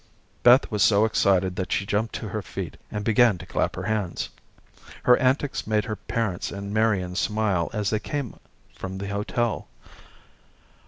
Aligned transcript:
Beth 0.41 0.71
was 0.71 0.81
so 0.81 1.05
excited 1.05 1.55
that 1.55 1.71
she 1.71 1.85
jumped 1.85 2.15
to 2.15 2.29
her 2.29 2.41
feet, 2.41 2.75
and 2.89 3.05
began 3.05 3.37
to 3.37 3.45
clap 3.45 3.75
her 3.75 3.83
hands. 3.83 4.29
Her 5.03 5.15
antics 5.17 5.67
made 5.67 5.85
her 5.85 5.95
parents 5.95 6.49
and 6.51 6.73
Marian 6.73 7.15
smile 7.15 7.69
as 7.71 7.91
they 7.91 7.99
came 7.99 8.39
from 8.75 8.97
the 8.97 9.09
hotel. 9.09 9.67